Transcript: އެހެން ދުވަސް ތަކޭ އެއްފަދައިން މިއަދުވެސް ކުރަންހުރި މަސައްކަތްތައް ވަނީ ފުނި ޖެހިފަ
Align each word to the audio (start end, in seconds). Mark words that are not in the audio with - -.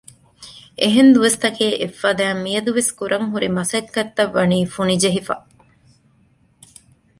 އެހެން 0.81 1.11
ދުވަސް 1.13 1.37
ތަކޭ 1.43 1.67
އެއްފަދައިން 1.79 2.41
މިއަދުވެސް 2.45 2.91
ކުރަންހުރި 2.97 3.47
މަސައްކަތްތައް 3.57 4.33
ވަނީ 4.35 4.57
ފުނި 4.73 4.95
ޖެހިފަ 5.03 5.35